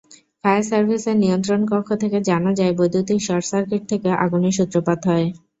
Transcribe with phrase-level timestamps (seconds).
[0.43, 5.27] Fire সার্ভিসের নিয়ন্ত্রণকক্ষ থেকে জানা যায়, বৈদ্যুতিক শর্টসার্কিট থেকে আগুনের সূত্রপাত হয়।